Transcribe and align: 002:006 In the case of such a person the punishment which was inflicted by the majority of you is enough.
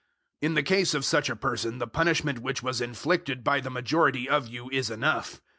002:006 0.41 0.47
In 0.49 0.53
the 0.55 0.63
case 0.63 0.93
of 0.95 1.05
such 1.05 1.29
a 1.29 1.35
person 1.35 1.77
the 1.77 1.85
punishment 1.85 2.39
which 2.39 2.63
was 2.63 2.81
inflicted 2.81 3.43
by 3.43 3.59
the 3.59 3.69
majority 3.69 4.27
of 4.27 4.47
you 4.47 4.67
is 4.71 4.89
enough. 4.89 5.41